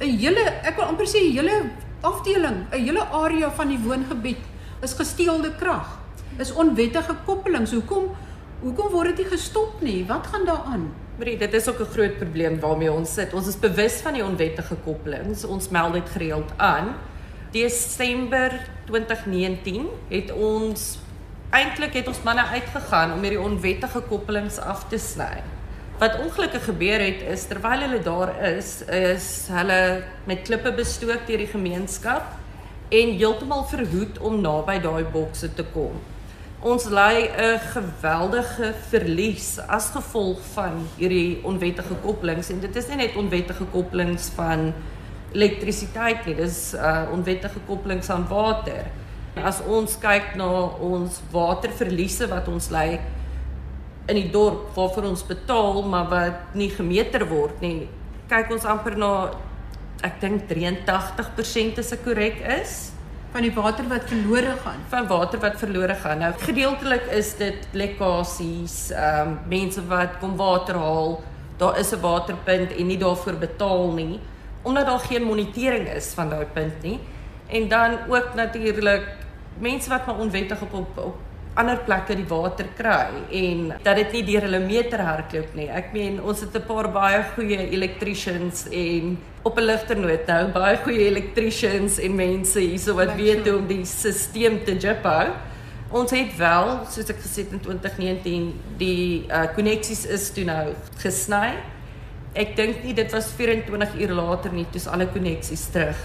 'n 0.00 0.18
Hele, 0.18 0.44
ek 0.62 0.76
wil 0.76 0.84
amper 0.84 1.06
sê 1.06 1.18
'n 1.22 1.32
hele 1.32 1.70
afdeling, 2.02 2.66
'n 2.72 2.84
hele 2.84 3.02
area 3.02 3.50
van 3.50 3.68
die 3.68 3.78
woongebied 3.78 4.42
is 4.82 4.92
gesteelde 4.92 5.54
krag. 5.56 5.95
Is 6.36 6.52
onwettige 6.52 7.14
koppelings. 7.24 7.72
Hoekom 7.72 8.10
hoekom 8.60 8.90
word 8.92 9.14
dit 9.14 9.24
nie 9.24 9.32
gestop 9.36 9.80
nie? 9.84 10.00
Wat 10.08 10.26
gaan 10.32 10.44
daaraan? 10.48 10.86
Marie, 11.16 11.36
dit 11.40 11.52
is 11.54 11.68
ook 11.68 11.80
'n 11.80 11.92
groot 11.92 12.16
probleem 12.18 12.60
waarmee 12.60 12.92
ons 12.92 13.12
sit. 13.14 13.32
Ons 13.32 13.46
is 13.46 13.58
bewus 13.58 14.00
van 14.04 14.12
die 14.12 14.24
onwettige 14.24 14.76
koppelings. 14.84 15.44
Ons 15.44 15.68
meld 15.68 15.92
dit 15.92 16.08
gereeld 16.08 16.52
aan. 16.56 16.94
Desember 17.52 18.52
2019 18.84 19.86
het 20.08 20.32
ons 20.32 20.98
eintlik 21.50 21.92
het 21.92 22.06
ons 22.06 22.22
manne 22.22 22.44
uitgegaan 22.44 23.12
om 23.12 23.20
hierdie 23.20 23.40
onwettige 23.40 24.00
koppelings 24.00 24.58
af 24.58 24.88
te 24.88 24.98
sny. 24.98 25.42
Wat 25.98 26.18
ongelukkig 26.20 26.64
gebeur 26.64 27.00
het 27.00 27.22
is 27.22 27.46
terwyl 27.46 27.80
hulle 27.80 28.02
daar 28.02 28.44
is, 28.44 28.82
is 28.82 29.48
hulle 29.50 30.02
met 30.24 30.42
klippe 30.42 30.72
bestook 30.72 31.26
deur 31.26 31.38
die 31.38 31.46
gemeenskap 31.46 32.24
en 32.88 33.16
heeltemal 33.16 33.64
verhoed 33.64 34.18
om 34.18 34.40
naby 34.40 34.80
daai 34.80 35.04
bokse 35.04 35.54
te 35.54 35.64
kom 35.72 35.96
ons 36.64 36.84
ly 36.88 37.28
'n 37.28 37.58
geweldige 37.72 38.74
verlies 38.88 39.58
as 39.68 39.90
gevolg 39.90 40.40
van 40.54 40.88
hierdie 40.96 41.40
onwettige 41.44 41.94
koppelings 42.02 42.50
en 42.50 42.60
dit 42.60 42.76
is 42.76 42.88
nie 42.88 42.96
net 42.96 43.16
onwettige 43.16 43.64
koppelings 43.64 44.30
van 44.34 44.72
elektrisiteit 45.32 46.26
nie, 46.26 46.34
dis 46.34 46.74
uh 46.74 47.04
onwettige 47.12 47.60
koppelings 47.66 48.10
aan 48.10 48.26
water. 48.28 48.86
As 49.36 49.60
ons 49.60 49.98
kyk 50.00 50.34
na 50.36 50.48
ons 50.80 51.20
waterverliese 51.30 52.28
wat 52.28 52.48
ons 52.48 52.70
ly 52.70 53.00
in 54.08 54.16
die 54.16 54.30
dorp 54.30 54.72
waarvoor 54.74 55.10
ons 55.10 55.26
betaal 55.26 55.82
maar 55.82 56.08
wat 56.08 56.54
nie 56.54 56.70
gemeter 56.70 57.28
word 57.28 57.60
nie, 57.60 57.88
kyk 58.28 58.50
ons 58.50 58.64
amper 58.64 58.96
na 58.96 59.30
ek 60.02 60.20
dink 60.20 60.48
83% 60.48 61.78
is 61.78 61.92
ek 61.92 62.04
korrek 62.04 62.40
is 62.62 62.95
van 63.36 63.44
die 63.44 63.52
water 63.52 63.84
wat 63.88 64.06
verlore 64.08 64.54
gaan. 64.62 64.84
Van 64.88 65.06
water 65.06 65.40
wat 65.42 65.58
verlore 65.60 65.94
gaan. 65.94 66.22
Nou 66.24 66.32
gedeeltelik 66.40 67.10
is 67.12 67.34
dit 67.36 67.66
lekkasies, 67.76 68.76
ehm 68.90 69.28
um, 69.28 69.34
mense 69.50 69.82
wat 69.90 70.16
kom 70.22 70.36
water 70.40 70.78
haal, 70.80 71.20
daar 71.60 71.78
is 71.78 71.92
'n 71.92 72.00
waterpunt 72.00 72.72
en 72.76 72.86
nie 72.86 72.98
daarvoor 72.98 73.36
betaal 73.36 73.92
nie 73.92 74.20
omdat 74.62 74.86
daar 74.86 74.98
geen 74.98 75.22
monitering 75.22 75.88
is 75.88 76.06
van 76.14 76.28
daai 76.28 76.46
punt 76.52 76.82
nie. 76.82 76.98
En 77.46 77.68
dan 77.68 77.98
ook 78.08 78.34
natuurlik 78.34 79.04
mense 79.58 79.88
wat 79.88 80.06
maar 80.06 80.18
onwettig 80.18 80.60
op 80.60 80.72
op, 80.72 80.98
op 80.98 81.16
ander 81.56 81.78
plekke 81.86 82.16
die 82.18 82.26
water 82.28 82.68
kry 82.76 83.22
en 83.40 83.70
dat 83.84 83.96
dit 83.96 84.18
nie 84.18 84.24
deur 84.28 84.44
hulle 84.44 84.60
meter 84.64 85.00
hardloop 85.00 85.54
nie. 85.56 85.68
Ek 85.72 85.92
meen 85.96 86.18
ons 86.20 86.40
het 86.44 86.54
'n 86.54 86.66
paar 86.68 86.88
baie 86.92 87.22
goeie 87.34 87.70
electricians 87.72 88.66
en 88.70 89.16
op 89.42 89.58
'n 89.58 89.64
ligter 89.64 89.96
noot 89.96 90.26
nou 90.26 90.52
baie 90.52 90.76
goeie 90.76 91.06
electricians 91.08 91.98
en 91.98 92.14
mense 92.14 92.60
hierso 92.60 92.94
wat 92.94 93.14
weet 93.16 93.48
hoe 93.48 93.58
om 93.58 93.66
die 93.66 93.84
stelsel 93.84 94.64
te 94.64 94.76
jiphou. 94.76 95.32
Ons 95.90 96.10
het 96.10 96.36
wel, 96.36 96.80
soos 96.90 97.08
ek 97.08 97.20
gesê 97.22 97.44
het 97.44 97.52
in 97.52 97.60
2019, 97.60 98.52
die 98.76 99.24
uh 99.30 99.46
koneksies 99.54 100.04
is 100.06 100.30
toe 100.30 100.44
nou 100.44 100.74
gesny. 100.98 101.54
Ek 102.34 102.56
dink 102.56 102.82
nie 102.84 102.94
dit 102.94 103.12
was 103.12 103.30
24 103.30 103.94
uur 103.94 104.12
later 104.12 104.52
nie, 104.52 104.66
toe 104.70 104.80
is 104.80 104.86
alle 104.86 105.06
koneksies 105.06 105.70
terug 105.70 105.96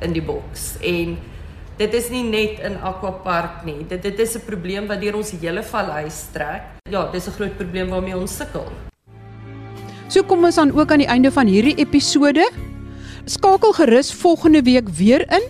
in 0.00 0.12
die 0.12 0.22
boks 0.22 0.76
en 0.80 1.16
Dit 1.76 1.92
is 1.92 2.06
nie 2.08 2.22
net 2.24 2.62
in 2.64 2.78
Aquapark 2.80 3.66
nie. 3.68 3.82
Dit 3.84 4.00
dit 4.02 4.18
is 4.18 4.36
'n 4.36 4.44
probleem 4.46 4.86
wat 4.88 5.00
deur 5.00 5.16
ons 5.16 5.30
hele 5.30 5.62
vallei 5.62 6.08
strek. 6.08 6.62
Ja, 6.88 7.10
dis 7.12 7.28
'n 7.28 7.36
groot 7.36 7.56
probleem 7.56 7.88
waarmee 7.88 8.16
ons 8.16 8.36
sukkel. 8.36 8.64
So 10.08 10.22
kom 10.22 10.44
ons 10.44 10.54
dan 10.54 10.72
ook 10.72 10.90
aan 10.90 11.04
die 11.04 11.06
einde 11.06 11.30
van 11.30 11.46
hierdie 11.46 11.76
episode. 11.76 12.50
Skakel 13.26 13.72
gerus 13.72 14.12
volgende 14.14 14.62
week 14.62 14.88
weer 14.88 15.26
in. 15.30 15.42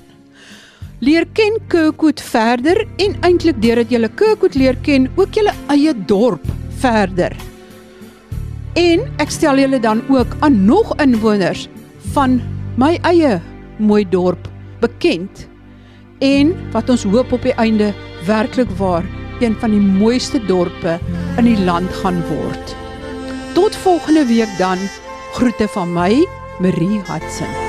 Leer 0.98 1.26
ken 1.32 1.58
Kirkwood 1.68 2.20
verder 2.20 2.86
en 2.96 3.16
eintlik 3.20 3.62
deurdat 3.62 3.90
jy 3.90 4.08
Kirkwood 4.08 4.54
leer 4.54 4.76
ken, 4.82 5.08
ook 5.16 5.32
jou 5.32 5.46
eie 5.68 5.94
dorp 6.06 6.44
verder. 6.80 7.36
En 8.74 9.00
ek 9.18 9.30
stel 9.30 9.58
julle 9.58 9.80
dan 9.80 10.02
ook 10.08 10.36
aan 10.40 10.64
nog 10.64 10.96
inwoners 10.98 11.68
van 12.12 12.40
my 12.76 12.98
eie 13.02 13.40
mooi 13.78 14.04
dorp 14.08 14.48
bekend 14.80 15.46
en 16.18 16.54
wat 16.72 16.90
ons 16.90 17.04
hoop 17.04 17.32
op 17.32 17.42
die 17.42 17.54
einde 17.60 17.92
werklik 18.26 18.70
waar 18.78 19.04
een 19.40 19.56
van 19.60 19.70
die 19.70 19.80
mooiste 19.80 20.40
dorpe 20.46 20.98
in 21.36 21.44
die 21.44 21.60
land 21.64 21.92
gaan 22.02 22.22
word. 22.28 22.76
Tot 23.54 23.76
volgende 23.76 24.26
week 24.26 24.58
dan. 24.58 24.78
Groete 25.36 25.68
van 25.68 25.92
my, 25.92 26.26
Marie 26.60 27.00
Hudson. 27.04 27.65